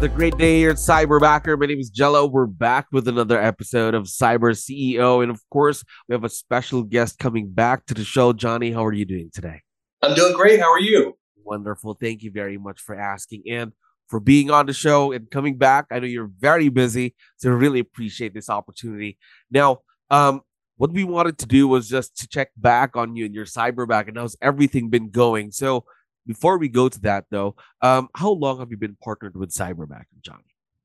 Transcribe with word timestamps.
Another 0.00 0.16
great 0.16 0.38
day 0.38 0.56
here 0.56 0.70
at 0.70 0.76
Cyberbacker. 0.76 1.60
My 1.60 1.66
name 1.66 1.78
is 1.78 1.90
Jello. 1.90 2.24
We're 2.24 2.46
back 2.46 2.86
with 2.90 3.06
another 3.06 3.38
episode 3.38 3.92
of 3.92 4.04
Cyber 4.04 4.56
CEO. 4.56 5.22
And 5.22 5.30
of 5.30 5.42
course, 5.50 5.84
we 6.08 6.14
have 6.14 6.24
a 6.24 6.30
special 6.30 6.82
guest 6.82 7.18
coming 7.18 7.50
back 7.50 7.84
to 7.84 7.92
the 7.92 8.02
show. 8.02 8.32
Johnny, 8.32 8.70
how 8.70 8.82
are 8.86 8.94
you 8.94 9.04
doing 9.04 9.30
today? 9.30 9.60
I'm 10.00 10.14
doing 10.14 10.32
great. 10.32 10.58
How 10.58 10.72
are 10.72 10.80
you? 10.80 11.18
Wonderful. 11.44 11.98
Thank 12.00 12.22
you 12.22 12.30
very 12.30 12.56
much 12.56 12.80
for 12.80 12.98
asking 12.98 13.42
and 13.50 13.72
for 14.08 14.20
being 14.20 14.50
on 14.50 14.64
the 14.64 14.72
show 14.72 15.12
and 15.12 15.30
coming 15.30 15.58
back. 15.58 15.84
I 15.90 15.98
know 15.98 16.06
you're 16.06 16.32
very 16.38 16.70
busy, 16.70 17.14
so 17.36 17.50
really 17.50 17.80
appreciate 17.80 18.32
this 18.32 18.48
opportunity. 18.48 19.18
Now, 19.50 19.80
um, 20.08 20.40
what 20.78 20.92
we 20.92 21.04
wanted 21.04 21.36
to 21.40 21.46
do 21.46 21.68
was 21.68 21.90
just 21.90 22.16
to 22.20 22.26
check 22.26 22.52
back 22.56 22.96
on 22.96 23.16
you 23.16 23.26
and 23.26 23.34
your 23.34 23.44
cyberback 23.44 24.08
and 24.08 24.16
how's 24.16 24.34
everything 24.40 24.88
been 24.88 25.10
going. 25.10 25.50
So 25.50 25.84
before 26.30 26.58
we 26.58 26.68
go 26.68 26.88
to 26.88 27.00
that, 27.00 27.24
though, 27.32 27.56
um, 27.82 28.08
how 28.14 28.30
long 28.30 28.60
have 28.60 28.70
you 28.70 28.76
been 28.76 28.96
partnered 29.02 29.36
with 29.36 29.50
Cyberbacker, 29.50 30.20
Johnny? 30.22 30.44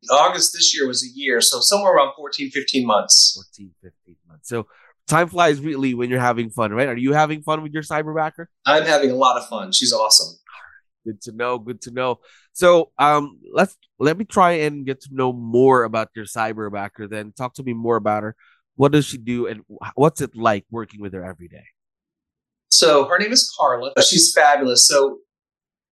August 0.09 0.53
this 0.53 0.75
year 0.75 0.87
was 0.87 1.03
a 1.03 1.11
year, 1.13 1.39
so 1.39 1.59
somewhere 1.59 1.93
around 1.93 2.13
14, 2.15 2.49
15 2.49 2.83
months. 2.83 3.39
14, 3.55 3.71
15 3.83 4.15
months. 4.27 4.49
So 4.49 4.65
time 5.07 5.29
flies 5.29 5.59
really 5.59 5.93
when 5.93 6.09
you're 6.09 6.19
having 6.19 6.49
fun, 6.49 6.71
right? 6.71 6.87
Are 6.87 6.97
you 6.97 7.13
having 7.13 7.43
fun 7.43 7.61
with 7.61 7.73
your 7.73 7.83
cyberbacker? 7.83 8.47
I'm 8.65 8.85
having 8.85 9.11
a 9.11 9.15
lot 9.15 9.37
of 9.37 9.47
fun. 9.47 9.71
She's 9.71 9.93
awesome. 9.93 10.35
Good 11.05 11.21
to 11.21 11.31
know. 11.31 11.59
Good 11.59 11.81
to 11.81 11.91
know. 11.91 12.21
So 12.53 12.91
um, 12.97 13.39
let's 13.53 13.77
let 13.99 14.17
me 14.17 14.25
try 14.25 14.53
and 14.53 14.83
get 14.83 15.01
to 15.01 15.09
know 15.11 15.31
more 15.31 15.83
about 15.83 16.09
your 16.15 16.25
cyberbacker. 16.25 17.07
Then 17.07 17.33
talk 17.33 17.53
to 17.55 17.63
me 17.63 17.73
more 17.73 17.97
about 17.97 18.23
her. 18.23 18.35
What 18.77 18.93
does 18.93 19.05
she 19.05 19.19
do, 19.19 19.45
and 19.45 19.61
what's 19.93 20.21
it 20.21 20.35
like 20.35 20.65
working 20.71 21.01
with 21.01 21.13
her 21.13 21.23
every 21.23 21.47
day? 21.47 21.65
So 22.69 23.07
her 23.07 23.17
name 23.19 23.31
is 23.31 23.53
Carla. 23.57 23.93
She's 24.01 24.33
fabulous. 24.33 24.87
So 24.87 25.19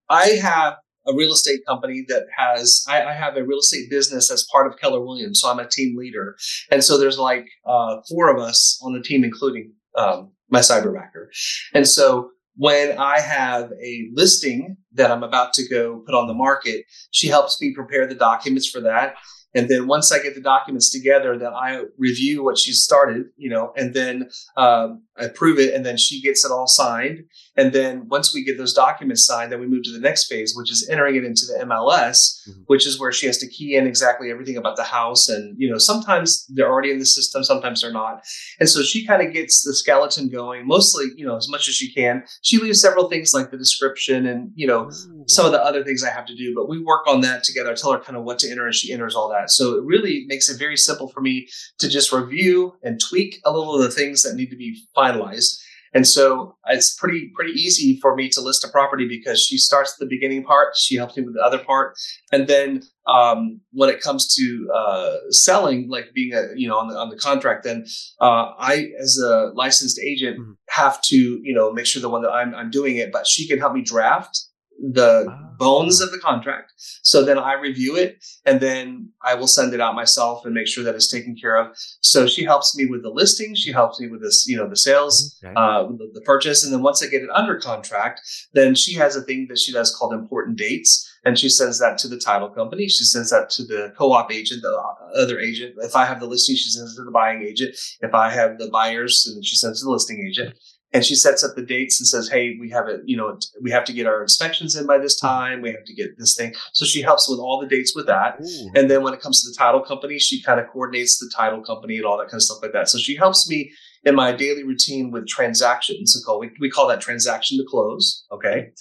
I 0.09 0.30
have 0.42 0.76
a 1.06 1.14
real 1.14 1.34
estate 1.34 1.59
company 1.68 2.06
that 2.08 2.26
has 2.38 2.86
I, 2.88 3.04
I, 3.04 3.14
have 3.14 3.36
a 3.36 3.44
real 3.44 3.59
estate 3.59 3.90
business 3.90 4.32
as 4.32 4.48
part 4.52 4.68
of 4.68 4.80
Keller 4.80 5.04
Williams, 5.04 5.42
so 5.42 5.52
I'm 5.52 5.59
a 5.59 5.68
team 5.68 5.98
leader, 5.98 6.36
and 6.72 6.84
so 6.84 6.98
there's 6.98 7.20
like 7.20 7.46
uh, 7.66 7.98
four 8.09 8.30
of 8.30 8.42
us 8.42 8.80
on 8.84 8.94
the 8.94 9.02
team, 9.02 9.24
including 9.24 9.74
um, 9.98 10.31
my 10.50 10.59
cyberbacker, 10.59 11.28
and 11.74 11.88
so 11.88 12.30
when 12.56 12.98
I 12.98 13.20
have 13.20 13.72
a 13.84 14.09
listing 14.14 14.78
that 14.94 15.12
I'm 15.12 15.24
about 15.24 15.54
to 15.54 15.68
go 15.68 16.04
put 16.06 16.16
on 16.16 16.28
the 16.28 16.34
market, 16.34 16.86
she 17.12 17.28
helps 17.28 17.59
me 17.59 17.74
prepare 17.74 18.06
the 18.06 18.16
documents 18.16 18.70
for 18.70 18.81
that. 18.81 19.16
And 19.56 19.70
then 19.70 19.88
once 19.88 20.12
I 20.12 20.22
get 20.22 20.36
the 20.36 20.42
documents 20.42 20.92
together, 20.92 21.38
then 21.38 21.54
I 21.54 21.84
review 21.98 22.44
what 22.44 22.58
she's 22.58 22.84
started, 22.84 23.28
you 23.38 23.50
know, 23.50 23.72
and 23.76 23.94
then 23.94 24.30
um, 24.58 25.04
I 25.18 25.26
approve 25.26 25.59
it, 25.59 25.73
and 25.73 25.86
then 25.86 25.98
she 25.98 26.22
gets 26.22 26.44
it 26.44 26.52
all 26.52 26.68
signed. 26.68 27.26
And 27.56 27.72
then 27.72 28.08
once 28.09 28.34
we 28.34 28.44
get 28.44 28.58
those 28.58 28.74
documents 28.74 29.26
signed, 29.26 29.52
then 29.52 29.59
we 29.59 29.68
move 29.68 29.84
to 29.84 29.92
the 29.92 30.00
next 30.00 30.26
phase, 30.26 30.54
which 30.56 30.72
is 30.72 30.88
entering 30.90 31.16
it 31.16 31.24
into 31.24 31.46
the 31.46 31.64
MLS, 31.66 32.50
mm-hmm. 32.50 32.62
which 32.66 32.88
is 32.88 33.00
where 33.00 33.12
she 33.12 33.28
has 33.28 33.38
to 33.40 33.47
key 33.47 33.75
in 33.75 33.86
exactly 33.86 34.31
everything 34.31 34.58
about 34.58 34.75
the 34.75 34.84
house. 34.84 35.30
And 35.30 35.56
you 35.58 35.69
know, 35.69 35.78
sometimes 35.78 36.46
they're 36.50 36.69
already 36.69 36.92
in 36.92 37.00
the 37.00 37.06
system, 37.06 37.44
sometimes 37.44 37.81
they're 37.81 37.92
not. 37.92 38.24
And 38.59 38.68
so 38.68 38.81
she 38.81 39.06
kind 39.06 39.25
of 39.25 39.34
gets 39.34 39.63
the 39.63 39.74
skeleton 39.74 40.30
going, 40.30 40.66
mostly, 40.66 41.06
you 41.16 41.25
know, 41.25 41.36
as 41.36 41.47
much 41.47 41.68
as 41.68 41.75
she 41.75 41.94
can. 41.94 42.24
She 42.42 42.58
leaves 42.58 42.81
several 42.81 43.08
things 43.08 43.34
like 43.34 43.52
the 43.52 43.58
description 43.58 44.25
and 44.25 44.52
you 44.56 44.68
know 44.68 44.86
Ooh. 44.86 45.12
Some 45.28 45.45
of 45.45 45.51
the 45.51 45.63
other 45.63 45.84
things 45.84 46.03
I 46.03 46.09
have 46.09 46.25
to 46.25 46.35
do, 46.35 46.53
but 46.56 46.69
we 46.69 46.84
work 46.84 47.07
on 47.07 47.22
that 47.22 47.44
together. 47.44 47.72
I 47.72 47.75
tell 47.75 47.91
her 47.91 48.00
kind 48.00 48.17
of 48.17 48.23
what 48.23 48.39
to 48.39 48.51
enter, 48.51 48.66
and 48.66 48.75
she 48.75 48.94
enters 48.94 49.16
all 49.16 49.29
that. 49.29 49.51
So 49.51 49.78
it 49.78 49.84
really 49.84 50.25
makes 50.28 50.50
it 50.50 50.57
very 50.57 50.78
simple 50.78 51.09
for 51.09 51.22
me 51.22 51.47
to 51.79 51.89
just 51.89 52.11
review 52.11 52.73
and 52.84 53.00
tweak 53.00 53.39
a 53.45 53.51
little 53.51 53.75
of 53.75 53.81
the 53.81 53.91
things 53.91 54.23
that 54.23 54.35
need 54.35 54.50
to 54.50 54.57
be 54.57 54.81
finalized. 54.95 55.59
And 55.94 56.07
so 56.07 56.57
it's 56.67 56.95
pretty 56.95 57.31
pretty 57.35 57.53
easy 57.53 58.00
for 58.01 58.16
me 58.16 58.28
to 58.29 58.41
list 58.41 58.66
a 58.66 58.67
property 58.67 59.07
because 59.07 59.39
she 59.41 59.57
starts 59.57 59.95
the 59.95 60.07
beginning 60.07 60.44
part, 60.44 60.75
she 60.75 60.95
helps 60.95 61.16
me 61.16 61.23
with 61.23 61.35
the 61.35 61.41
other 61.41 61.59
part, 61.59 61.95
and 62.31 62.47
then 62.47 62.81
um, 63.06 63.62
when 63.72 63.89
it 63.89 64.01
comes 64.01 64.33
to 64.35 64.72
uh, 64.73 65.16
selling, 65.29 65.89
like 65.89 66.13
being 66.13 66.33
a 66.33 66.47
you 66.56 66.67
know 66.67 66.78
on 66.78 66.88
the 66.88 66.95
on 66.95 67.09
the 67.09 67.17
contract, 67.17 67.63
then 67.63 67.85
uh, 68.19 68.53
I 68.57 68.88
as 69.00 69.19
a 69.23 69.51
licensed 69.53 70.00
agent 70.00 70.39
mm-hmm. 70.39 70.53
have 70.69 71.00
to 71.03 71.16
you 71.16 71.53
know 71.53 71.72
make 71.72 71.85
sure 71.85 72.01
the 72.01 72.09
one 72.09 72.23
that 72.23 72.31
I'm 72.31 72.56
I'm 72.56 72.72
doing 72.72 72.97
it, 72.97 73.12
but 73.12 73.28
she 73.28 73.47
can 73.47 73.59
help 73.59 73.73
me 73.73 73.83
draft 73.83 74.47
the 74.91 75.27
ah. 75.29 75.55
bones 75.57 76.01
of 76.01 76.11
the 76.11 76.19
contract. 76.19 76.73
So 77.03 77.23
then 77.23 77.38
I 77.38 77.53
review 77.53 77.95
it 77.95 78.23
and 78.45 78.59
then 78.59 79.09
I 79.23 79.35
will 79.35 79.47
send 79.47 79.73
it 79.73 79.79
out 79.79 79.95
myself 79.95 80.45
and 80.45 80.53
make 80.53 80.67
sure 80.67 80.83
that 80.83 80.95
it's 80.95 81.09
taken 81.09 81.35
care 81.35 81.55
of. 81.55 81.75
So 82.01 82.27
she 82.27 82.44
helps 82.44 82.75
me 82.75 82.85
with 82.85 83.03
the 83.03 83.09
listing. 83.09 83.55
She 83.55 83.71
helps 83.71 83.99
me 83.99 84.07
with 84.07 84.21
this, 84.21 84.45
you 84.47 84.57
know, 84.57 84.69
the 84.69 84.75
sales, 84.75 85.39
okay. 85.44 85.53
uh, 85.55 85.83
the, 85.83 86.11
the, 86.13 86.21
purchase. 86.21 86.63
And 86.63 86.73
then 86.73 86.81
once 86.81 87.01
I 87.01 87.07
get 87.07 87.21
it 87.21 87.29
under 87.33 87.59
contract, 87.59 88.21
then 88.53 88.75
she 88.75 88.94
has 88.95 89.16
a 89.16 89.21
thing 89.21 89.47
that 89.49 89.59
she 89.59 89.71
does 89.71 89.95
called 89.95 90.13
important 90.13 90.57
dates. 90.57 91.09
And 91.25 91.39
she 91.39 91.47
sends 91.47 91.79
that 91.79 91.97
to 92.00 92.07
the 92.07 92.19
title 92.19 92.50
company. 92.50 92.88
She 92.89 93.06
sends 93.06 93.29
that 93.29 93.50
to 93.51 93.63
the 93.63 93.94
co-op 93.97 94.31
agent, 94.31 94.61
the 94.61 94.78
other 95.16 95.39
agent. 95.39 95.75
If 95.78 95.95
I 95.95 96.06
have 96.06 96.19
the 96.19 96.25
listing, 96.25 96.56
she 96.56 96.69
sends 96.69 96.94
it 96.94 96.97
to 96.97 97.06
the 97.06 97.11
buying 97.11 97.44
agent. 97.44 97.78
If 98.01 98.13
I 98.13 98.29
have 98.29 98.57
the 98.57 98.69
buyers, 98.69 99.29
then 99.33 99.41
she 99.41 99.56
sends 99.56 99.79
it 99.79 99.83
to 99.83 99.85
the 99.85 99.91
listing 99.91 100.25
agent 100.28 100.56
and 100.94 101.03
she 101.03 101.16
sets 101.16 101.44
up 101.44 101.56
the 101.56 101.66
dates 101.66 102.00
and 102.00 102.07
says, 102.07 102.29
"Hey, 102.29 102.56
we 102.59 102.69
have 102.69 102.88
it. 102.88 103.01
You 103.06 103.17
know, 103.17 103.38
we 103.62 103.72
have 103.72 103.83
to 103.85 103.94
get 103.94 104.06
our 104.06 104.22
inspections 104.22 104.75
in 104.75 104.85
by 104.85 105.00
this 105.00 105.19
time. 105.19 105.62
We 105.62 105.72
have 105.72 105.83
to 105.85 105.94
get 105.94 106.17
this 106.17 106.35
thing." 106.35 106.53
So 106.73 106.85
she 106.85 107.01
helps 107.01 107.28
with 107.28 107.39
all 107.39 107.59
the 107.59 107.67
dates 107.67 107.95
with 107.95 108.06
that. 108.06 108.38
Ooh. 108.41 108.72
And 108.75 108.89
then 108.89 109.01
when 109.03 109.13
it 109.13 109.19
comes 109.19 109.41
to 109.41 109.50
the 109.50 109.56
title 109.57 109.81
company, 109.81 110.19
she 110.19 110.41
kind 110.41 110.59
of 110.59 110.67
coordinates 110.67 111.17
the 111.17 111.31
title 111.35 111.62
company 111.63 111.97
and 111.97 112.06
all 112.06 112.17
that 112.19 112.29
kind 112.29 112.35
of 112.35 112.44
stuff 112.44 112.59
like 112.62 112.73
that. 112.73 112.89
So 112.89 113.00
she 113.00 113.16
helps 113.16 113.50
me 113.50 113.72
in 114.03 114.16
my 114.16 114.31
daily 114.31 114.63
routine 114.63 115.12
with 115.12 115.28
transactions. 115.28 116.13
So 116.13 116.38
we, 116.38 116.51
we 116.59 116.69
call 116.69 116.88
that 116.88 117.01
transaction 117.01 117.57
to 117.57 117.66
close. 117.67 118.25
Okay. 118.31 118.72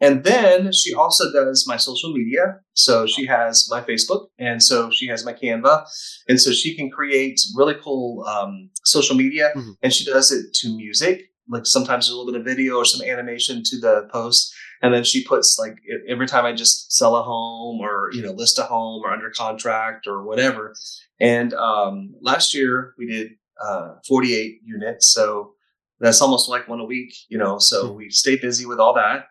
And 0.00 0.22
then 0.22 0.72
she 0.72 0.94
also 0.94 1.32
does 1.32 1.66
my 1.66 1.76
social 1.76 2.12
media. 2.12 2.60
So 2.74 3.06
she 3.06 3.26
has 3.26 3.68
my 3.70 3.80
Facebook, 3.80 4.28
and 4.38 4.62
so 4.62 4.90
she 4.92 5.08
has 5.08 5.24
my 5.24 5.32
Canva, 5.32 5.84
and 6.28 6.40
so 6.40 6.52
she 6.52 6.76
can 6.76 6.90
create 6.90 7.40
really 7.56 7.74
cool 7.82 8.24
um, 8.24 8.70
social 8.84 9.16
media. 9.16 9.50
Mm-hmm. 9.56 9.72
And 9.82 9.92
she 9.92 10.04
does 10.04 10.30
it 10.30 10.54
to 10.60 10.76
music 10.76 11.22
like 11.48 11.66
sometimes 11.66 12.08
a 12.08 12.16
little 12.16 12.30
bit 12.30 12.38
of 12.38 12.44
video 12.44 12.76
or 12.76 12.84
some 12.84 13.06
animation 13.06 13.62
to 13.64 13.80
the 13.80 14.08
post 14.12 14.54
and 14.82 14.92
then 14.92 15.02
she 15.02 15.24
puts 15.24 15.58
like 15.58 15.76
every 16.08 16.26
time 16.26 16.44
i 16.44 16.52
just 16.52 16.92
sell 16.92 17.16
a 17.16 17.22
home 17.22 17.80
or 17.80 18.10
you 18.12 18.22
know 18.22 18.32
list 18.32 18.58
a 18.58 18.62
home 18.62 19.02
or 19.04 19.10
under 19.10 19.30
contract 19.30 20.06
or 20.06 20.24
whatever 20.24 20.74
and 21.20 21.52
um, 21.54 22.14
last 22.20 22.54
year 22.54 22.94
we 22.98 23.06
did 23.06 23.32
uh, 23.60 23.94
48 24.06 24.60
units 24.64 25.12
so 25.12 25.54
that's 26.00 26.22
almost 26.22 26.48
like 26.48 26.68
one 26.68 26.80
a 26.80 26.84
week 26.84 27.12
you 27.28 27.38
know 27.38 27.58
so 27.58 27.88
hmm. 27.88 27.96
we 27.96 28.10
stay 28.10 28.36
busy 28.36 28.66
with 28.66 28.78
all 28.78 28.94
that 28.94 29.26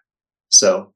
so 0.49 0.93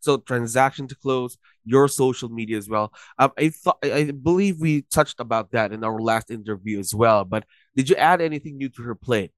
so 0.00 0.16
transaction 0.18 0.88
to 0.88 0.94
close 0.94 1.36
your 1.64 1.88
social 1.88 2.28
media 2.28 2.56
as 2.56 2.68
well. 2.68 2.92
Um, 3.18 3.32
i 3.38 3.50
thought 3.50 3.78
i 3.82 4.10
believe 4.10 4.60
we 4.60 4.82
touched 4.82 5.20
about 5.20 5.50
that 5.52 5.72
in 5.72 5.84
our 5.84 6.00
last 6.00 6.30
interview 6.30 6.78
as 6.78 6.94
well 6.94 7.24
but 7.24 7.44
did 7.76 7.90
you 7.90 7.96
add 7.96 8.20
anything 8.20 8.56
new 8.56 8.68
to 8.70 8.82
her 8.82 8.94
plate 8.94 9.32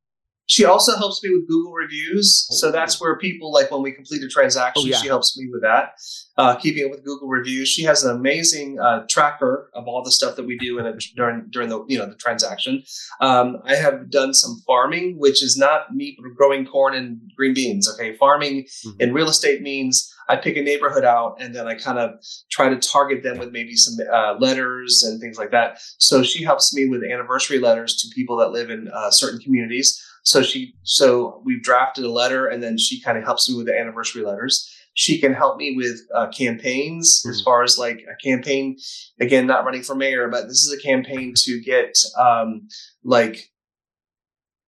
she 0.48 0.64
also 0.64 0.96
helps 0.96 1.22
me 1.22 1.30
with 1.30 1.46
Google 1.46 1.72
reviews. 1.72 2.48
Oh. 2.50 2.56
So 2.56 2.72
that's 2.72 3.00
where 3.00 3.16
people 3.18 3.52
like 3.52 3.70
when 3.70 3.82
we 3.82 3.92
complete 3.92 4.22
a 4.22 4.28
transaction, 4.28 4.82
oh, 4.84 4.88
yeah. 4.88 4.96
she 4.96 5.06
helps 5.06 5.38
me 5.38 5.46
with 5.52 5.60
that, 5.62 5.92
uh, 6.38 6.56
keeping 6.56 6.84
it 6.86 6.90
with 6.90 7.04
Google 7.04 7.28
reviews. 7.28 7.68
She 7.68 7.84
has 7.84 8.02
an 8.02 8.16
amazing 8.16 8.80
uh, 8.80 9.04
tracker 9.08 9.70
of 9.74 9.86
all 9.86 10.02
the 10.02 10.10
stuff 10.10 10.36
that 10.36 10.46
we 10.46 10.56
do 10.56 10.78
in 10.78 10.86
a, 10.86 10.94
during 11.14 11.46
during 11.50 11.68
the 11.68 11.84
you 11.86 11.98
know 11.98 12.06
the 12.06 12.14
transaction. 12.14 12.82
Um, 13.20 13.58
I 13.64 13.76
have 13.76 14.10
done 14.10 14.32
some 14.32 14.62
farming, 14.66 15.18
which 15.18 15.42
is 15.42 15.56
not 15.56 15.94
me 15.94 16.16
growing 16.36 16.64
corn 16.64 16.94
and 16.94 17.20
green 17.36 17.52
beans. 17.52 17.88
Okay, 17.92 18.16
farming 18.16 18.64
mm-hmm. 18.64 19.00
in 19.00 19.12
real 19.12 19.28
estate 19.28 19.60
means 19.60 20.14
I 20.28 20.36
pick 20.36 20.56
a 20.56 20.62
neighborhood 20.62 21.04
out 21.04 21.36
and 21.40 21.54
then 21.54 21.66
I 21.66 21.74
kind 21.74 21.98
of 21.98 22.20
try 22.50 22.68
to 22.68 22.76
target 22.76 23.22
them 23.22 23.38
with 23.38 23.50
maybe 23.50 23.76
some 23.76 23.96
uh, 24.12 24.34
letters 24.38 25.02
and 25.02 25.20
things 25.20 25.38
like 25.38 25.50
that. 25.52 25.80
So 25.98 26.22
she 26.22 26.44
helps 26.44 26.74
me 26.74 26.86
with 26.86 27.02
anniversary 27.02 27.58
letters 27.58 27.96
to 28.02 28.14
people 28.14 28.36
that 28.38 28.50
live 28.50 28.70
in 28.70 28.88
uh, 28.92 29.10
certain 29.10 29.40
communities. 29.40 30.02
So 30.24 30.42
she, 30.42 30.74
so 30.82 31.40
we've 31.44 31.62
drafted 31.62 32.04
a 32.04 32.10
letter, 32.10 32.48
and 32.48 32.62
then 32.62 32.76
she 32.76 33.00
kind 33.00 33.16
of 33.16 33.24
helps 33.24 33.48
me 33.48 33.56
with 33.56 33.66
the 33.66 33.78
anniversary 33.78 34.22
letters. 34.22 34.70
She 34.92 35.18
can 35.18 35.32
help 35.32 35.56
me 35.56 35.74
with 35.74 36.00
uh, 36.14 36.26
campaigns 36.28 37.20
mm-hmm. 37.20 37.30
as 37.30 37.40
far 37.40 37.62
as 37.62 37.78
like 37.78 38.04
a 38.10 38.16
campaign. 38.22 38.76
Again, 39.20 39.46
not 39.46 39.64
running 39.64 39.82
for 39.82 39.94
mayor, 39.94 40.28
but 40.28 40.48
this 40.48 40.66
is 40.66 40.72
a 40.72 40.82
campaign 40.82 41.32
to 41.44 41.60
get 41.62 41.96
um, 42.18 42.68
like 43.02 43.50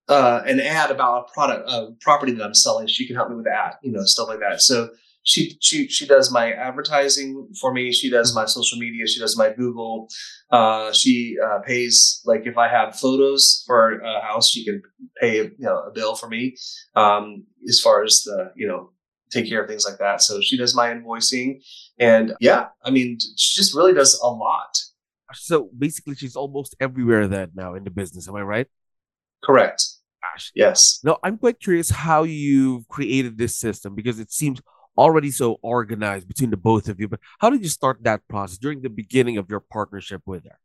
uh, 0.09 0.41
an 0.47 0.61
ad 0.61 0.91
about 0.91 1.27
a 1.29 1.33
product, 1.35 1.69
a 1.69 1.91
property 2.01 2.33
that 2.33 2.45
I'm 2.45 2.55
selling. 2.55 2.87
She 2.87 3.07
can 3.07 3.17
help 3.17 3.29
me 3.29 3.37
with 3.37 3.45
that, 3.45 3.75
you 3.83 3.93
know, 3.93 4.05
stuff 4.05 4.29
like 4.29 4.41
that. 4.41 4.63
So 4.63 4.91
she 5.31 5.57
she 5.61 5.87
she 5.87 6.07
does 6.07 6.33
my 6.33 6.53
advertising 6.53 7.49
for 7.61 7.73
me. 7.73 7.93
She 7.93 8.11
does 8.11 8.35
my 8.35 8.47
social 8.47 8.79
media. 8.79 9.07
She 9.07 9.21
does 9.21 9.39
my 9.39 9.51
Google. 9.53 10.09
Uh, 10.51 10.93
she 10.93 11.37
uh, 11.45 11.61
pays 11.61 12.21
like 12.25 12.43
if 12.47 12.59
I 12.59 12.67
have 12.67 12.99
photos 12.99 13.63
for 13.65 14.01
a 14.01 14.21
house, 14.23 14.51
she 14.51 14.65
can 14.65 14.83
pay 15.21 15.37
you 15.37 15.55
know 15.59 15.79
a 15.79 15.93
bill 15.93 16.17
for 16.17 16.29
me. 16.29 16.57
Um, 16.97 17.45
as 17.69 17.81
far 17.81 18.03
as 18.03 18.23
the 18.23 18.51
you 18.57 18.67
know 18.67 18.91
take 19.31 19.49
care 19.49 19.63
of 19.63 19.69
things 19.69 19.87
like 19.89 19.99
that. 19.99 20.21
So 20.21 20.41
she 20.41 20.57
does 20.57 20.75
my 20.75 20.89
invoicing, 20.89 21.63
and 21.99 22.35
yeah, 22.41 22.67
I 22.85 22.91
mean 22.91 23.19
she 23.37 23.61
just 23.61 23.73
really 23.73 23.95
does 23.95 24.19
a 24.21 24.27
lot. 24.27 24.77
So 25.33 25.71
basically, 25.79 26.17
she's 26.17 26.35
almost 26.35 26.75
everywhere 26.81 27.29
then 27.29 27.53
now 27.55 27.75
in 27.75 27.85
the 27.85 27.91
business. 27.91 28.29
Am 28.29 28.35
I 28.35 28.43
right? 28.43 28.67
Correct. 29.45 29.85
Gosh. 30.21 30.51
Yes. 30.57 30.99
Now, 31.05 31.19
I'm 31.23 31.39
quite 31.39 31.61
curious 31.61 31.89
how 31.89 32.25
you've 32.25 32.87
created 32.89 33.39
this 33.39 33.57
system 33.57 33.95
because 33.95 34.19
it 34.19 34.31
seems 34.33 34.61
already 35.01 35.31
so 35.31 35.59
organized 35.63 36.29
between 36.29 36.51
the 36.51 36.59
both 36.59 36.87
of 36.89 37.01
you. 37.01 37.09
But 37.09 37.21
how 37.39 37.49
did 37.49 37.63
you 37.63 37.71
start 37.71 38.05
that 38.05 38.29
process 38.29 38.59
during 38.59 38.83
the 38.83 38.91
beginning 38.91 39.39
of 39.39 39.49
your 39.49 39.61
partnership 39.61 40.23
with 40.27 40.45
her? 40.45 40.59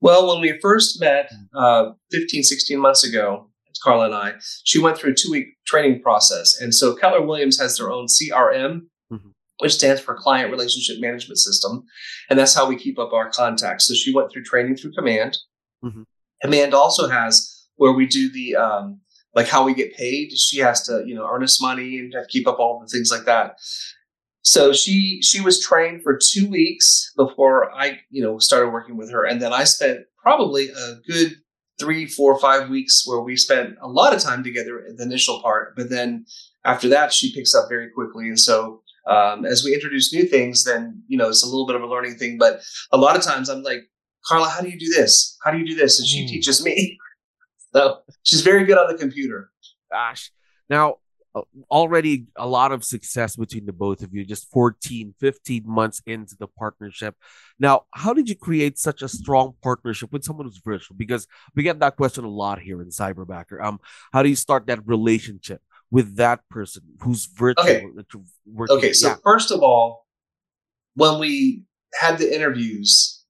Well, 0.00 0.26
when 0.28 0.40
we 0.40 0.58
first 0.60 1.00
met 1.00 1.30
uh, 1.54 1.90
15, 2.12 2.42
16 2.42 2.78
months 2.78 3.06
ago, 3.06 3.50
Carla 3.82 4.06
and 4.06 4.14
I, 4.14 4.32
she 4.64 4.80
went 4.80 4.96
through 4.96 5.12
a 5.12 5.14
two 5.14 5.30
week 5.30 5.46
training 5.66 6.00
process. 6.00 6.58
And 6.58 6.74
so 6.74 6.94
Keller 6.94 7.20
Williams 7.20 7.60
has 7.60 7.76
their 7.76 7.90
own 7.90 8.06
CRM, 8.06 8.82
mm-hmm. 9.12 9.28
which 9.58 9.74
stands 9.74 10.00
for 10.00 10.14
Client 10.14 10.50
Relationship 10.50 10.96
Management 11.00 11.38
System. 11.38 11.84
And 12.30 12.38
that's 12.38 12.54
how 12.54 12.66
we 12.66 12.76
keep 12.76 12.98
up 12.98 13.12
our 13.12 13.30
contacts. 13.30 13.86
So 13.86 13.94
she 13.94 14.14
went 14.14 14.32
through 14.32 14.44
training 14.44 14.76
through 14.76 14.92
Command. 14.92 15.36
Mm-hmm. 15.84 16.02
Command 16.42 16.72
also 16.72 17.08
has 17.08 17.66
where 17.76 17.92
we 17.92 18.06
do 18.06 18.32
the 18.32 18.56
um, 18.56 19.00
like 19.34 19.48
how 19.48 19.64
we 19.64 19.74
get 19.74 19.94
paid. 19.94 20.32
She 20.32 20.58
has 20.58 20.82
to, 20.86 21.02
you 21.06 21.14
know, 21.14 21.28
earn 21.30 21.42
us 21.42 21.60
money 21.60 21.98
and 21.98 22.14
keep 22.28 22.46
up 22.46 22.58
all 22.58 22.80
the 22.80 22.86
things 22.86 23.10
like 23.10 23.24
that. 23.24 23.56
So 24.42 24.72
she 24.72 25.22
she 25.22 25.40
was 25.40 25.60
trained 25.60 26.02
for 26.02 26.18
two 26.22 26.48
weeks 26.48 27.12
before 27.16 27.72
I, 27.72 28.00
you 28.10 28.22
know, 28.22 28.38
started 28.38 28.70
working 28.70 28.96
with 28.96 29.10
her, 29.10 29.24
and 29.24 29.40
then 29.40 29.54
I 29.54 29.64
spent 29.64 30.00
probably 30.22 30.68
a 30.68 30.96
good 31.08 31.36
three, 31.80 32.06
four, 32.06 32.38
five 32.38 32.68
weeks 32.68 33.04
where 33.06 33.20
we 33.20 33.36
spent 33.36 33.74
a 33.82 33.88
lot 33.88 34.14
of 34.14 34.20
time 34.20 34.44
together 34.44 34.78
in 34.78 34.96
the 34.96 35.02
initial 35.02 35.40
part. 35.40 35.74
But 35.74 35.90
then 35.90 36.26
after 36.64 36.88
that, 36.88 37.12
she 37.12 37.34
picks 37.34 37.54
up 37.54 37.70
very 37.70 37.88
quickly, 37.90 38.28
and 38.28 38.38
so 38.38 38.82
um, 39.06 39.46
as 39.46 39.64
we 39.64 39.74
introduce 39.74 40.12
new 40.12 40.24
things, 40.24 40.64
then 40.64 41.02
you 41.08 41.16
know 41.16 41.28
it's 41.28 41.42
a 41.42 41.46
little 41.46 41.66
bit 41.66 41.76
of 41.76 41.82
a 41.82 41.86
learning 41.86 42.16
thing. 42.16 42.36
But 42.38 42.60
a 42.92 42.98
lot 42.98 43.16
of 43.16 43.22
times 43.22 43.48
I'm 43.48 43.62
like, 43.62 43.84
Carla, 44.26 44.50
how 44.50 44.60
do 44.60 44.68
you 44.68 44.78
do 44.78 44.92
this? 44.94 45.38
How 45.42 45.50
do 45.50 45.58
you 45.58 45.66
do 45.66 45.74
this? 45.74 45.98
And 45.98 46.06
she 46.06 46.24
mm. 46.24 46.28
teaches 46.28 46.62
me. 46.62 46.98
So 47.74 47.98
she's 48.22 48.42
very 48.42 48.64
good 48.64 48.78
on 48.78 48.86
the 48.88 48.98
computer. 48.98 49.50
Gosh. 49.90 50.30
Now, 50.70 50.96
uh, 51.34 51.42
already 51.70 52.26
a 52.36 52.46
lot 52.46 52.70
of 52.70 52.84
success 52.84 53.34
between 53.34 53.66
the 53.66 53.72
both 53.72 54.02
of 54.02 54.14
you, 54.14 54.24
just 54.24 54.48
14, 54.52 55.14
15 55.18 55.62
months 55.66 56.00
into 56.06 56.36
the 56.38 56.46
partnership. 56.46 57.16
Now, 57.58 57.86
how 57.92 58.14
did 58.14 58.28
you 58.28 58.36
create 58.36 58.78
such 58.78 59.02
a 59.02 59.08
strong 59.08 59.54
partnership 59.60 60.12
with 60.12 60.22
someone 60.22 60.46
who's 60.46 60.60
virtual? 60.64 60.96
Because 60.96 61.26
we 61.56 61.64
get 61.64 61.80
that 61.80 61.96
question 61.96 62.24
a 62.24 62.28
lot 62.28 62.60
here 62.60 62.80
in 62.80 62.88
Cyberbacker. 62.88 63.62
Um, 63.62 63.80
how 64.12 64.22
do 64.22 64.28
you 64.28 64.36
start 64.36 64.66
that 64.68 64.86
relationship 64.86 65.60
with 65.90 66.16
that 66.16 66.48
person 66.48 66.82
who's 67.00 67.26
virtual? 67.26 67.64
Okay, 67.64 67.84
okay 68.70 68.92
so 68.92 69.08
yeah. 69.08 69.16
first 69.24 69.50
of 69.50 69.60
all, 69.60 70.06
when 70.94 71.18
we 71.18 71.64
had 72.00 72.18
the 72.18 72.32
interviews, 72.32 73.24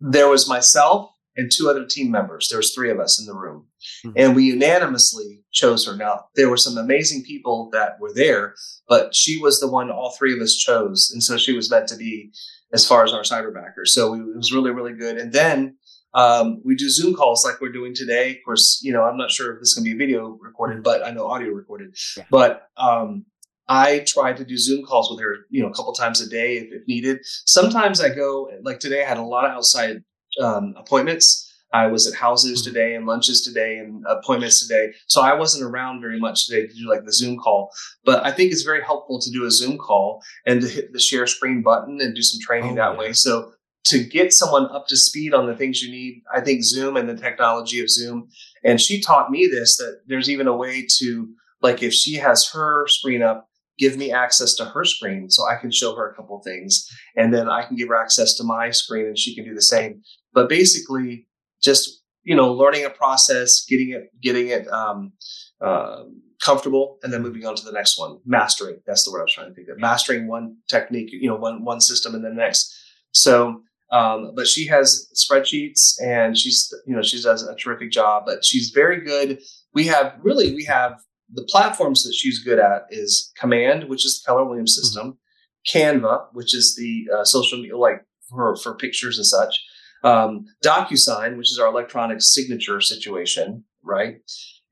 there 0.00 0.28
was 0.28 0.48
myself 0.48 1.11
and 1.36 1.50
two 1.50 1.68
other 1.68 1.86
team 1.86 2.10
members. 2.10 2.48
There 2.48 2.58
was 2.58 2.74
three 2.74 2.90
of 2.90 3.00
us 3.00 3.18
in 3.20 3.26
the 3.26 3.34
room, 3.34 3.66
mm-hmm. 4.04 4.16
and 4.16 4.36
we 4.36 4.44
unanimously 4.44 5.40
chose 5.52 5.86
her. 5.86 5.96
Now 5.96 6.26
there 6.34 6.50
were 6.50 6.56
some 6.56 6.76
amazing 6.76 7.22
people 7.24 7.70
that 7.72 7.98
were 8.00 8.12
there, 8.14 8.54
but 8.88 9.14
she 9.14 9.38
was 9.38 9.60
the 9.60 9.68
one 9.68 9.90
all 9.90 10.14
three 10.18 10.34
of 10.34 10.40
us 10.40 10.54
chose, 10.54 11.10
and 11.12 11.22
so 11.22 11.36
she 11.36 11.52
was 11.52 11.70
meant 11.70 11.88
to 11.88 11.96
be 11.96 12.32
as 12.72 12.86
far 12.86 13.04
as 13.04 13.12
our 13.12 13.22
cyberbacker. 13.22 13.86
So 13.86 14.12
we, 14.12 14.18
it 14.18 14.36
was 14.36 14.52
really 14.52 14.70
really 14.70 14.94
good. 14.94 15.16
And 15.16 15.32
then 15.32 15.76
um, 16.14 16.60
we 16.64 16.74
do 16.74 16.90
Zoom 16.90 17.14
calls 17.14 17.44
like 17.44 17.60
we're 17.60 17.72
doing 17.72 17.94
today. 17.94 18.30
Of 18.32 18.44
course, 18.44 18.80
you 18.82 18.92
know 18.92 19.02
I'm 19.02 19.16
not 19.16 19.30
sure 19.30 19.54
if 19.54 19.60
this 19.60 19.70
is 19.70 19.74
going 19.74 19.84
to 19.84 19.96
be 19.96 19.98
video 19.98 20.38
recorded, 20.40 20.82
but 20.82 21.04
I 21.04 21.10
know 21.10 21.28
audio 21.28 21.50
recorded. 21.50 21.96
Yeah. 22.16 22.24
But 22.30 22.68
um, 22.76 23.24
I 23.68 24.00
try 24.00 24.32
to 24.32 24.44
do 24.44 24.58
Zoom 24.58 24.84
calls 24.84 25.10
with 25.10 25.20
her, 25.20 25.46
you 25.48 25.62
know, 25.62 25.68
a 25.68 25.74
couple 25.74 25.92
times 25.92 26.20
a 26.20 26.28
day 26.28 26.58
if, 26.58 26.72
if, 26.72 26.86
needed. 26.88 27.20
Sometimes 27.22 28.00
I 28.00 28.14
go, 28.14 28.50
like 28.62 28.80
today, 28.80 29.02
I 29.02 29.08
had 29.08 29.18
a 29.18 29.22
lot 29.22 29.44
of 29.44 29.52
outside 29.52 30.02
um, 30.40 30.74
appointments. 30.76 31.48
I 31.72 31.86
was 31.86 32.06
at 32.06 32.14
houses 32.14 32.60
mm-hmm. 32.60 32.72
today 32.72 32.94
and 32.94 33.06
lunches 33.06 33.42
today 33.42 33.78
and 33.78 34.04
appointments 34.06 34.66
today. 34.66 34.92
So 35.06 35.22
I 35.22 35.34
wasn't 35.34 35.64
around 35.64 36.00
very 36.00 36.20
much 36.20 36.46
today 36.46 36.66
to 36.66 36.74
do 36.74 36.88
like 36.88 37.04
the 37.04 37.12
Zoom 37.12 37.38
call. 37.38 37.70
But 38.04 38.24
I 38.24 38.30
think 38.30 38.52
it's 38.52 38.62
very 38.62 38.82
helpful 38.82 39.20
to 39.20 39.30
do 39.30 39.46
a 39.46 39.50
Zoom 39.50 39.78
call 39.78 40.22
and 40.46 40.60
to 40.60 40.68
hit 40.68 40.92
the 40.92 41.00
share 41.00 41.26
screen 41.26 41.62
button 41.62 41.98
and 42.00 42.14
do 42.14 42.22
some 42.22 42.40
training 42.40 42.72
oh, 42.72 42.76
that 42.76 42.92
yeah. 42.92 42.98
way. 42.98 43.12
So 43.12 43.52
to 43.84 44.04
get 44.04 44.32
someone 44.32 44.66
up 44.66 44.86
to 44.88 44.96
speed 44.96 45.34
on 45.34 45.46
the 45.46 45.56
things 45.56 45.82
you 45.82 45.90
need, 45.90 46.22
I 46.32 46.40
think 46.40 46.62
Zoom 46.62 46.96
and 46.96 47.08
the 47.08 47.16
technology 47.16 47.80
of 47.80 47.90
Zoom. 47.90 48.28
And 48.62 48.80
she 48.80 49.00
taught 49.00 49.30
me 49.30 49.46
this 49.46 49.76
that 49.78 50.02
there's 50.06 50.30
even 50.30 50.46
a 50.46 50.56
way 50.56 50.86
to, 50.98 51.28
like, 51.62 51.82
if 51.82 51.92
she 51.92 52.14
has 52.14 52.48
her 52.50 52.86
screen 52.86 53.22
up, 53.22 53.48
give 53.78 53.96
me 53.96 54.12
access 54.12 54.54
to 54.54 54.66
her 54.66 54.84
screen 54.84 55.30
so 55.30 55.42
I 55.44 55.56
can 55.60 55.72
show 55.72 55.96
her 55.96 56.08
a 56.08 56.14
couple 56.14 56.40
things. 56.42 56.86
And 57.16 57.34
then 57.34 57.48
I 57.48 57.64
can 57.64 57.76
give 57.76 57.88
her 57.88 57.96
access 57.96 58.34
to 58.34 58.44
my 58.44 58.70
screen 58.70 59.06
and 59.06 59.18
she 59.18 59.34
can 59.34 59.44
do 59.44 59.54
the 59.54 59.62
same 59.62 60.02
but 60.32 60.48
basically 60.48 61.26
just 61.62 62.02
you 62.22 62.34
know 62.34 62.52
learning 62.52 62.84
a 62.84 62.90
process 62.90 63.64
getting 63.68 63.90
it 63.90 64.10
getting 64.20 64.48
it 64.48 64.68
um, 64.68 65.12
uh, 65.60 66.02
comfortable 66.42 66.98
and 67.02 67.12
then 67.12 67.22
moving 67.22 67.46
on 67.46 67.54
to 67.54 67.64
the 67.64 67.72
next 67.72 67.98
one 67.98 68.18
mastering 68.24 68.80
that's 68.86 69.04
the 69.04 69.12
word 69.12 69.20
i 69.20 69.22
was 69.22 69.32
trying 69.32 69.48
to 69.48 69.54
think 69.54 69.68
of 69.68 69.78
mastering 69.78 70.26
one 70.28 70.56
technique 70.68 71.10
you 71.12 71.28
know 71.28 71.36
one 71.36 71.64
one 71.64 71.80
system 71.80 72.14
and 72.14 72.24
then 72.24 72.36
the 72.36 72.42
next 72.42 72.74
so 73.12 73.60
um, 73.90 74.32
but 74.34 74.46
she 74.46 74.66
has 74.68 75.06
spreadsheets 75.14 76.00
and 76.02 76.36
she's 76.36 76.72
you 76.86 76.96
know 76.96 77.02
she 77.02 77.20
does 77.22 77.42
a 77.46 77.54
terrific 77.56 77.90
job 77.90 78.24
but 78.26 78.44
she's 78.44 78.70
very 78.70 79.00
good 79.00 79.40
we 79.74 79.86
have 79.86 80.14
really 80.22 80.54
we 80.54 80.64
have 80.64 81.00
the 81.34 81.46
platforms 81.48 82.02
that 82.04 82.14
she's 82.14 82.42
good 82.42 82.58
at 82.58 82.86
is 82.90 83.32
command 83.38 83.88
which 83.88 84.04
is 84.04 84.20
the 84.20 84.26
keller 84.26 84.44
williams 84.44 84.76
mm-hmm. 84.76 84.84
system 84.84 85.12
mm-hmm. 85.12 85.78
canva 85.78 86.26
which 86.32 86.54
is 86.54 86.74
the 86.76 87.06
uh, 87.14 87.24
social 87.24 87.58
media 87.58 87.76
like 87.76 88.04
for 88.28 88.56
for 88.56 88.74
pictures 88.74 89.18
and 89.18 89.26
such 89.26 89.60
um, 90.02 90.46
DocuSign, 90.64 91.36
which 91.36 91.50
is 91.50 91.58
our 91.58 91.68
electronic 91.68 92.20
signature 92.20 92.80
situation, 92.80 93.64
right? 93.82 94.16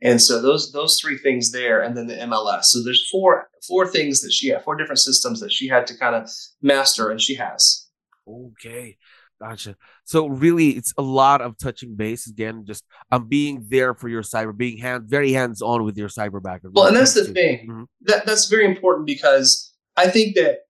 And 0.02 0.20
so 0.20 0.40
those 0.40 0.72
those 0.72 0.98
three 1.00 1.18
things 1.18 1.52
there, 1.52 1.82
and 1.82 1.96
then 1.96 2.06
the 2.06 2.14
MLS. 2.14 2.64
So 2.64 2.82
there's 2.82 3.08
four 3.10 3.50
four 3.68 3.86
things 3.86 4.22
that 4.22 4.32
she 4.32 4.48
had, 4.48 4.64
four 4.64 4.76
different 4.76 4.98
systems 4.98 5.40
that 5.40 5.52
she 5.52 5.68
had 5.68 5.86
to 5.88 5.98
kind 5.98 6.14
of 6.14 6.30
master, 6.62 7.10
and 7.10 7.20
she 7.20 7.34
has. 7.34 7.86
Okay, 8.26 8.96
gotcha. 9.40 9.76
So 10.04 10.26
really, 10.26 10.70
it's 10.70 10.94
a 10.96 11.02
lot 11.02 11.42
of 11.42 11.58
touching 11.58 11.96
base 11.96 12.26
again. 12.26 12.64
Just 12.66 12.84
um, 13.12 13.28
being 13.28 13.66
there 13.68 13.92
for 13.94 14.08
your 14.08 14.22
cyber, 14.22 14.56
being 14.56 14.78
hand 14.78 15.04
very 15.06 15.32
hands 15.32 15.60
on 15.60 15.84
with 15.84 15.98
your 15.98 16.08
cyberbacker. 16.08 16.70
Well, 16.72 16.86
and 16.86 16.96
that's 16.96 17.14
the 17.14 17.24
thing 17.24 17.68
mm-hmm. 17.68 17.82
that 18.02 18.24
that's 18.24 18.46
very 18.46 18.64
important 18.64 19.06
because 19.06 19.70
I 19.98 20.08
think 20.08 20.34
that 20.36 20.60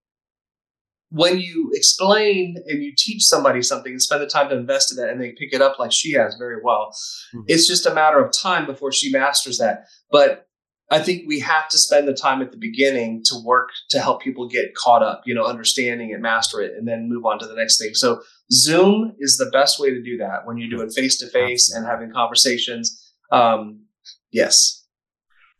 when 1.10 1.40
you 1.40 1.70
explain 1.74 2.56
and 2.66 2.82
you 2.82 2.92
teach 2.96 3.24
somebody 3.24 3.62
something 3.62 3.92
and 3.92 4.02
spend 4.02 4.22
the 4.22 4.26
time 4.26 4.48
to 4.48 4.56
invest 4.56 4.92
in 4.92 4.96
that 4.96 5.10
and 5.10 5.20
they 5.20 5.32
pick 5.32 5.52
it 5.52 5.60
up 5.60 5.78
like 5.78 5.92
she 5.92 6.12
has 6.12 6.36
very 6.36 6.62
well, 6.62 6.94
mm-hmm. 7.34 7.44
it's 7.48 7.66
just 7.66 7.86
a 7.86 7.94
matter 7.94 8.24
of 8.24 8.32
time 8.32 8.64
before 8.64 8.92
she 8.92 9.10
masters 9.10 9.58
that. 9.58 9.86
But 10.10 10.46
I 10.92 11.00
think 11.00 11.22
we 11.26 11.38
have 11.40 11.68
to 11.68 11.78
spend 11.78 12.08
the 12.08 12.14
time 12.14 12.42
at 12.42 12.50
the 12.50 12.56
beginning 12.56 13.22
to 13.26 13.40
work 13.44 13.68
to 13.90 14.00
help 14.00 14.22
people 14.22 14.48
get 14.48 14.74
caught 14.74 15.02
up, 15.02 15.22
you 15.24 15.34
know, 15.34 15.44
understanding 15.44 16.10
it, 16.10 16.20
master 16.20 16.60
it, 16.60 16.72
and 16.76 16.86
then 16.86 17.08
move 17.08 17.24
on 17.24 17.38
to 17.38 17.46
the 17.46 17.54
next 17.54 17.78
thing. 17.78 17.94
So 17.94 18.22
Zoom 18.52 19.14
is 19.20 19.36
the 19.36 19.50
best 19.52 19.78
way 19.78 19.90
to 19.90 20.02
do 20.02 20.16
that 20.18 20.46
when 20.46 20.58
you're 20.58 20.70
doing 20.70 20.90
face 20.90 21.18
to 21.18 21.28
face 21.28 21.72
and 21.72 21.86
having 21.86 22.12
conversations. 22.12 23.14
Um, 23.30 23.84
yes. 24.32 24.79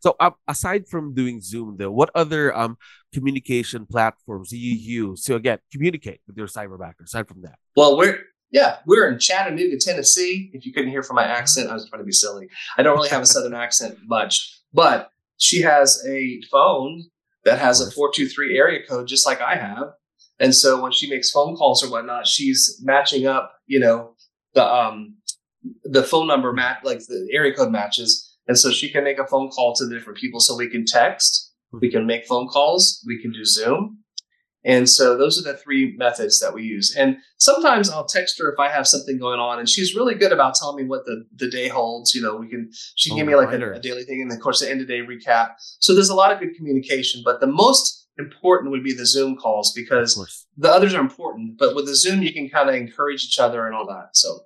So 0.01 0.15
uh, 0.19 0.31
aside 0.47 0.87
from 0.87 1.13
doing 1.13 1.41
Zoom, 1.41 1.77
though, 1.77 1.91
what 1.91 2.09
other 2.13 2.55
um 2.55 2.77
communication 3.13 3.85
platforms 3.85 4.49
do 4.49 4.57
you 4.57 4.75
use 4.75 5.23
to 5.23 5.35
again 5.35 5.59
communicate 5.71 6.21
with 6.27 6.35
your 6.37 6.47
cyberbacker? 6.47 7.03
Aside 7.05 7.27
from 7.27 7.43
that, 7.43 7.57
well, 7.75 7.97
we're 7.97 8.19
yeah, 8.51 8.77
we're 8.85 9.09
in 9.09 9.17
Chattanooga, 9.19 9.77
Tennessee. 9.79 10.51
If 10.53 10.65
you 10.65 10.73
couldn't 10.73 10.89
hear 10.89 11.03
from 11.03 11.15
my 11.15 11.25
accent, 11.25 11.69
I 11.69 11.73
was 11.73 11.87
trying 11.89 12.01
to 12.01 12.05
be 12.05 12.11
silly. 12.11 12.49
I 12.77 12.83
don't 12.83 12.97
really 12.97 13.09
have 13.09 13.21
a 13.21 13.25
southern 13.25 13.53
accent 13.53 13.97
much, 14.05 14.59
but 14.73 15.09
she 15.37 15.61
has 15.61 16.03
a 16.07 16.41
phone 16.51 17.05
that 17.45 17.59
has 17.59 17.79
a 17.79 17.89
four 17.91 18.11
two 18.13 18.27
three 18.27 18.57
area 18.57 18.81
code, 18.87 19.07
just 19.07 19.25
like 19.25 19.41
I 19.41 19.55
have. 19.55 19.93
And 20.39 20.55
so 20.55 20.81
when 20.81 20.91
she 20.91 21.09
makes 21.09 21.29
phone 21.29 21.55
calls 21.55 21.83
or 21.83 21.91
whatnot, 21.91 22.27
she's 22.27 22.79
matching 22.83 23.27
up, 23.27 23.53
you 23.67 23.79
know, 23.79 24.15
the 24.53 24.65
um 24.65 25.17
the 25.83 26.03
phone 26.03 26.27
number 26.27 26.51
match 26.51 26.79
like 26.83 26.99
the 26.99 27.29
area 27.31 27.53
code 27.53 27.71
matches 27.71 28.30
and 28.47 28.57
so 28.57 28.71
she 28.71 28.91
can 28.91 29.03
make 29.03 29.19
a 29.19 29.27
phone 29.27 29.49
call 29.49 29.73
to 29.75 29.85
the 29.85 29.95
different 29.95 30.19
people. 30.19 30.39
So 30.39 30.55
we 30.55 30.69
can 30.69 30.85
text, 30.85 31.53
we 31.71 31.89
can 31.89 32.05
make 32.05 32.25
phone 32.25 32.47
calls, 32.47 33.03
we 33.05 33.21
can 33.21 33.31
do 33.31 33.45
Zoom. 33.45 33.99
And 34.63 34.87
so 34.87 35.17
those 35.17 35.39
are 35.39 35.51
the 35.51 35.57
three 35.57 35.95
methods 35.97 36.39
that 36.39 36.53
we 36.53 36.63
use. 36.63 36.95
And 36.95 37.17
sometimes 37.37 37.89
I'll 37.89 38.05
text 38.05 38.37
her 38.39 38.51
if 38.51 38.59
I 38.59 38.69
have 38.69 38.87
something 38.87 39.17
going 39.17 39.39
on, 39.39 39.57
and 39.57 39.67
she's 39.67 39.95
really 39.95 40.13
good 40.13 40.31
about 40.31 40.53
telling 40.53 40.75
me 40.75 40.87
what 40.87 41.05
the, 41.05 41.25
the 41.35 41.49
day 41.49 41.67
holds. 41.67 42.13
You 42.13 42.21
know, 42.21 42.35
we 42.35 42.47
can 42.47 42.69
she 42.95 43.09
can 43.09 43.15
oh, 43.15 43.19
give 43.21 43.27
me 43.27 43.35
like 43.35 43.51
a, 43.51 43.71
a, 43.71 43.79
daily 43.79 44.03
thing, 44.03 44.21
and 44.21 44.29
then 44.29 44.37
of 44.37 44.43
course 44.43 44.59
the 44.59 44.69
end 44.69 44.81
of 44.81 44.87
day 44.87 44.99
recap. 44.99 45.53
So 45.79 45.95
there's 45.95 46.09
a 46.09 46.15
lot 46.15 46.31
of 46.31 46.39
good 46.39 46.55
communication. 46.55 47.23
But 47.25 47.39
the 47.39 47.47
most 47.47 48.07
important 48.19 48.69
would 48.69 48.83
be 48.83 48.93
the 48.93 49.05
Zoom 49.05 49.35
calls 49.35 49.73
because 49.73 50.45
the 50.57 50.69
others 50.69 50.93
are 50.93 51.01
important. 51.01 51.57
But 51.57 51.75
with 51.75 51.87
the 51.87 51.95
Zoom, 51.95 52.21
you 52.21 52.31
can 52.31 52.47
kind 52.47 52.69
of 52.69 52.75
encourage 52.75 53.23
each 53.23 53.39
other 53.39 53.65
and 53.65 53.75
all 53.75 53.87
that. 53.87 54.09
So 54.13 54.41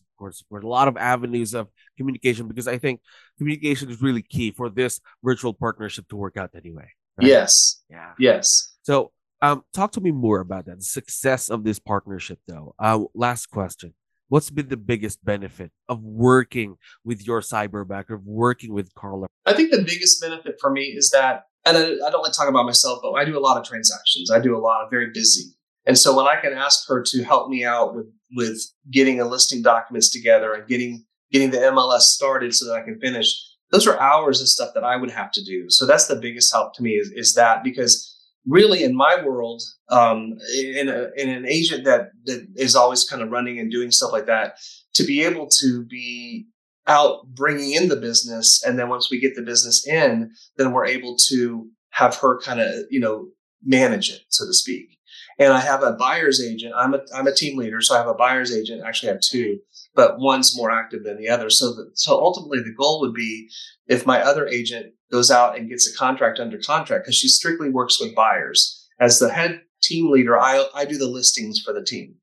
of 0.00 0.18
course, 0.18 0.44
for 0.48 0.60
a 0.60 0.66
lot 0.66 0.88
of 0.88 0.96
avenues 0.96 1.54
of 1.54 1.68
communication 1.96 2.48
because 2.48 2.68
I 2.68 2.78
think 2.78 3.00
communication 3.38 3.90
is 3.90 4.00
really 4.00 4.22
key 4.22 4.50
for 4.50 4.70
this 4.70 5.00
virtual 5.22 5.52
partnership 5.52 6.08
to 6.08 6.16
work 6.16 6.36
out 6.36 6.50
anyway. 6.56 6.88
Right? 7.18 7.28
Yes. 7.28 7.82
Yeah. 7.90 8.12
Yes. 8.18 8.74
So 8.82 9.12
um, 9.42 9.64
talk 9.74 9.92
to 9.92 10.00
me 10.00 10.12
more 10.12 10.40
about 10.40 10.66
that. 10.66 10.78
The 10.78 10.84
success 10.84 11.50
of 11.50 11.64
this 11.64 11.78
partnership, 11.78 12.38
though. 12.46 12.74
Uh, 12.78 13.04
last 13.14 13.46
question. 13.46 13.94
What's 14.28 14.48
been 14.48 14.68
the 14.68 14.78
biggest 14.78 15.22
benefit 15.22 15.72
of 15.90 16.02
working 16.02 16.76
with 17.04 17.26
your 17.26 17.40
cyberbacker, 17.42 18.14
of 18.14 18.24
working 18.24 18.72
with 18.72 18.94
Carla? 18.94 19.26
I 19.44 19.52
think 19.52 19.70
the 19.70 19.82
biggest 19.82 20.22
benefit 20.22 20.56
for 20.58 20.70
me 20.70 20.84
is 20.84 21.10
that, 21.10 21.42
and 21.66 21.76
I, 21.76 21.82
I 21.82 22.10
don't 22.10 22.22
like 22.22 22.32
talking 22.32 22.48
about 22.48 22.64
myself, 22.64 23.00
but 23.02 23.12
I 23.12 23.26
do 23.26 23.36
a 23.36 23.40
lot 23.40 23.58
of 23.58 23.64
transactions. 23.64 24.30
I 24.30 24.40
do 24.40 24.56
a 24.56 24.58
lot 24.58 24.84
of 24.84 24.90
very 24.90 25.10
busy. 25.12 25.52
And 25.84 25.98
so 25.98 26.16
when 26.16 26.26
I 26.26 26.40
can 26.40 26.52
ask 26.52 26.88
her 26.88 27.02
to 27.02 27.24
help 27.24 27.50
me 27.50 27.64
out 27.64 27.94
with, 27.94 28.06
with 28.34 28.58
getting 28.90 29.20
a 29.20 29.28
listing 29.28 29.62
documents 29.62 30.10
together 30.10 30.52
and 30.52 30.66
getting, 30.68 31.04
getting 31.30 31.50
the 31.50 31.58
MLS 31.58 32.00
started 32.00 32.54
so 32.54 32.66
that 32.66 32.74
I 32.74 32.82
can 32.82 32.98
finish, 33.00 33.34
those 33.70 33.86
are 33.86 33.98
hours 34.00 34.40
of 34.40 34.48
stuff 34.48 34.74
that 34.74 34.84
I 34.84 34.96
would 34.96 35.10
have 35.10 35.32
to 35.32 35.44
do. 35.44 35.66
So 35.68 35.86
that's 35.86 36.06
the 36.06 36.16
biggest 36.16 36.52
help 36.52 36.74
to 36.74 36.82
me 36.82 36.92
is, 36.92 37.10
is 37.14 37.34
that 37.34 37.64
because 37.64 38.08
really 38.46 38.82
in 38.82 38.94
my 38.94 39.22
world, 39.24 39.62
um, 39.88 40.38
in, 40.58 40.88
a, 40.88 41.08
in 41.16 41.28
an 41.28 41.46
agent 41.46 41.84
that, 41.84 42.10
that 42.24 42.46
is 42.56 42.76
always 42.76 43.04
kind 43.04 43.22
of 43.22 43.30
running 43.30 43.58
and 43.58 43.70
doing 43.70 43.90
stuff 43.90 44.12
like 44.12 44.26
that, 44.26 44.56
to 44.94 45.04
be 45.04 45.22
able 45.22 45.48
to 45.60 45.84
be 45.84 46.46
out 46.86 47.26
bringing 47.28 47.72
in 47.72 47.88
the 47.88 47.96
business. 47.96 48.62
And 48.64 48.78
then 48.78 48.88
once 48.88 49.10
we 49.10 49.20
get 49.20 49.34
the 49.36 49.42
business 49.42 49.86
in, 49.86 50.32
then 50.56 50.72
we're 50.72 50.86
able 50.86 51.16
to 51.28 51.68
have 51.90 52.16
her 52.16 52.40
kind 52.40 52.60
of, 52.60 52.74
you 52.90 53.00
know, 53.00 53.28
manage 53.64 54.10
it, 54.10 54.22
so 54.28 54.44
to 54.44 54.52
speak. 54.52 54.98
And 55.38 55.52
I 55.52 55.60
have 55.60 55.82
a 55.82 55.92
buyer's 55.92 56.42
agent. 56.42 56.74
I'm 56.76 56.94
a, 56.94 57.00
I'm 57.14 57.26
a 57.26 57.34
team 57.34 57.56
leader. 57.56 57.80
So 57.80 57.94
I 57.94 57.98
have 57.98 58.08
a 58.08 58.14
buyer's 58.14 58.54
agent. 58.54 58.82
Actually, 58.86 59.10
I 59.10 59.12
have 59.12 59.22
two, 59.22 59.58
but 59.94 60.18
one's 60.18 60.56
more 60.56 60.70
active 60.70 61.04
than 61.04 61.16
the 61.16 61.28
other. 61.28 61.50
So, 61.50 61.74
so 61.94 62.18
ultimately 62.20 62.58
the 62.58 62.74
goal 62.78 63.00
would 63.00 63.14
be 63.14 63.48
if 63.86 64.06
my 64.06 64.20
other 64.20 64.46
agent 64.46 64.94
goes 65.10 65.30
out 65.30 65.56
and 65.56 65.68
gets 65.68 65.92
a 65.92 65.96
contract 65.96 66.38
under 66.38 66.58
contract 66.58 67.04
because 67.04 67.16
she 67.16 67.28
strictly 67.28 67.70
works 67.70 68.00
with 68.00 68.14
buyers. 68.14 68.86
As 69.00 69.18
the 69.18 69.32
head 69.32 69.62
team 69.82 70.10
leader, 70.10 70.38
I, 70.38 70.66
I 70.74 70.84
do 70.84 70.96
the 70.96 71.08
listings 71.08 71.60
for 71.60 71.72
the 71.72 71.84
team. 71.84 72.16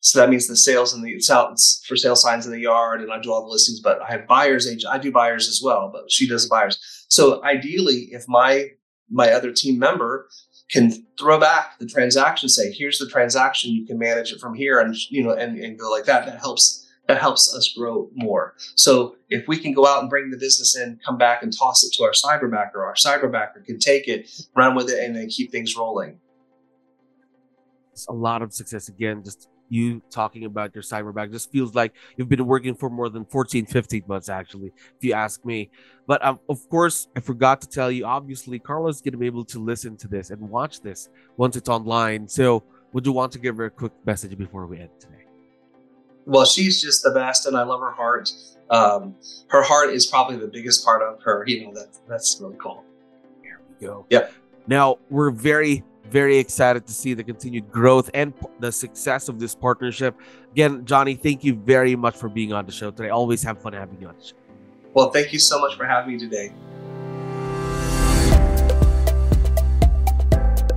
So 0.00 0.18
that 0.18 0.28
means 0.28 0.46
the 0.46 0.56
sales 0.56 0.92
and 0.92 1.02
the 1.02 1.18
sales 1.20 1.82
for 1.88 1.96
sale 1.96 2.14
signs 2.14 2.44
in 2.44 2.52
the 2.52 2.60
yard, 2.60 3.00
and 3.00 3.10
I 3.10 3.20
do 3.20 3.32
all 3.32 3.42
the 3.42 3.50
listings. 3.50 3.80
But 3.80 4.02
I 4.02 4.10
have 4.10 4.26
buyers 4.26 4.66
agent. 4.66 4.92
I 4.92 4.98
do 4.98 5.10
buyers 5.10 5.48
as 5.48 5.62
well, 5.64 5.90
but 5.90 6.12
she 6.12 6.28
does 6.28 6.46
buyers. 6.46 6.78
So 7.08 7.42
ideally, 7.42 8.08
if 8.10 8.24
my 8.28 8.68
my 9.10 9.30
other 9.30 9.50
team 9.50 9.78
member 9.78 10.28
can 10.70 10.92
throw 11.18 11.38
back 11.38 11.78
the 11.78 11.86
transaction, 11.86 12.48
say, 12.48 12.72
"Here's 12.72 12.98
the 12.98 13.08
transaction. 13.08 13.72
You 13.72 13.86
can 13.86 13.98
manage 13.98 14.32
it 14.32 14.40
from 14.40 14.54
here," 14.54 14.80
and 14.80 14.94
you 15.10 15.22
know, 15.22 15.32
and, 15.32 15.58
and 15.58 15.78
go 15.78 15.90
like 15.90 16.04
that. 16.04 16.26
That 16.26 16.38
helps 16.40 16.86
that 17.06 17.18
helps 17.18 17.54
us 17.54 17.72
grow 17.76 18.08
more. 18.14 18.54
So 18.76 19.16
if 19.28 19.46
we 19.46 19.58
can 19.58 19.72
go 19.72 19.86
out 19.86 20.00
and 20.00 20.08
bring 20.08 20.30
the 20.30 20.38
business 20.38 20.76
in, 20.76 20.98
come 21.04 21.18
back 21.18 21.42
and 21.42 21.56
toss 21.56 21.84
it 21.84 21.92
to 21.94 22.04
our 22.04 22.12
cyberbacker, 22.12 22.76
our 22.76 22.94
cyberbacker 22.94 23.64
can 23.64 23.78
take 23.78 24.08
it, 24.08 24.30
run 24.56 24.74
with 24.74 24.88
it, 24.88 25.04
and 25.04 25.14
then 25.14 25.28
keep 25.28 25.52
things 25.52 25.76
rolling. 25.76 26.18
It's 27.92 28.06
a 28.08 28.12
lot 28.12 28.42
of 28.42 28.52
success 28.52 28.88
again. 28.88 29.22
Just 29.22 29.48
you 29.74 30.02
talking 30.10 30.44
about 30.44 30.74
your 30.74 30.82
cyber 30.82 31.14
bag 31.14 31.32
just 31.32 31.50
feels 31.50 31.74
like 31.74 31.92
you've 32.16 32.28
been 32.28 32.46
working 32.46 32.74
for 32.74 32.88
more 32.88 33.08
than 33.08 33.24
14 33.24 33.66
15 33.66 34.04
months 34.06 34.28
actually 34.28 34.68
if 34.96 35.02
you 35.02 35.12
ask 35.12 35.44
me 35.44 35.70
but 36.06 36.24
um, 36.24 36.38
of 36.48 36.68
course 36.68 37.08
i 37.16 37.20
forgot 37.20 37.60
to 37.60 37.68
tell 37.68 37.90
you 37.90 38.04
obviously 38.04 38.58
carla's 38.58 39.00
going 39.00 39.12
to 39.12 39.18
be 39.18 39.26
able 39.26 39.44
to 39.44 39.58
listen 39.58 39.96
to 39.96 40.08
this 40.08 40.30
and 40.30 40.40
watch 40.40 40.80
this 40.80 41.08
once 41.36 41.56
it's 41.56 41.68
online 41.68 42.28
so 42.28 42.62
would 42.92 43.04
you 43.04 43.12
want 43.12 43.32
to 43.32 43.38
give 43.38 43.56
her 43.56 43.66
a 43.66 43.70
quick 43.70 43.92
message 44.06 44.36
before 44.38 44.66
we 44.66 44.78
end 44.78 44.90
today 45.00 45.24
well, 46.26 46.44
she's 46.44 46.80
just 46.80 47.02
the 47.02 47.10
best, 47.10 47.46
and 47.46 47.56
I 47.56 47.62
love 47.62 47.80
her 47.80 47.92
heart. 47.92 48.30
Um, 48.70 49.14
her 49.48 49.62
heart 49.62 49.90
is 49.90 50.06
probably 50.06 50.36
the 50.36 50.46
biggest 50.46 50.84
part 50.84 51.02
of 51.02 51.22
her. 51.22 51.44
You 51.46 51.66
know, 51.66 51.74
that 51.74 51.88
that's 52.08 52.38
really 52.40 52.56
cool. 52.58 52.84
There 53.42 53.60
we 53.68 53.86
go. 53.86 54.06
Yep. 54.10 54.32
Now 54.66 54.98
we're 55.10 55.30
very, 55.30 55.84
very 56.10 56.38
excited 56.38 56.86
to 56.86 56.92
see 56.92 57.14
the 57.14 57.24
continued 57.24 57.70
growth 57.70 58.10
and 58.14 58.32
the 58.60 58.70
success 58.70 59.28
of 59.28 59.40
this 59.40 59.54
partnership. 59.54 60.16
Again, 60.52 60.84
Johnny, 60.84 61.14
thank 61.14 61.44
you 61.44 61.54
very 61.54 61.96
much 61.96 62.16
for 62.16 62.28
being 62.28 62.52
on 62.52 62.66
the 62.66 62.72
show 62.72 62.90
today. 62.90 63.10
Always 63.10 63.42
have 63.42 63.60
fun 63.60 63.72
having 63.72 64.00
you 64.00 64.08
on 64.08 64.16
the 64.18 64.24
show. 64.24 64.36
Well, 64.92 65.10
thank 65.10 65.32
you 65.32 65.38
so 65.38 65.60
much 65.60 65.76
for 65.76 65.84
having 65.84 66.14
me 66.14 66.18
today. 66.18 66.52